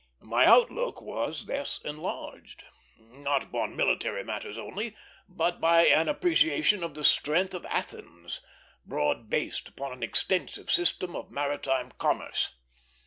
My 0.23 0.47
outlook 0.47 0.99
was 0.99 1.45
thus 1.45 1.79
enlarged; 1.85 2.63
not 2.97 3.43
upon 3.43 3.75
military 3.75 4.23
matters 4.23 4.57
only, 4.57 4.95
but 5.29 5.61
by 5.61 5.85
an 5.85 6.09
appreciation 6.09 6.83
of 6.83 6.95
the 6.95 7.03
strength 7.03 7.53
of 7.53 7.67
Athens, 7.67 8.41
broad 8.83 9.29
based 9.29 9.69
upon 9.69 9.93
an 9.93 10.01
extensive 10.01 10.71
system 10.71 11.15
of 11.15 11.29
maritime 11.29 11.91
commerce. 11.99 12.49